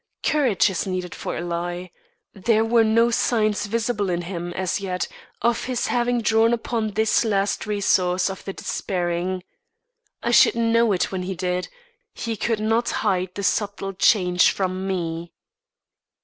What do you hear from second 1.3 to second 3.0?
a lie. There were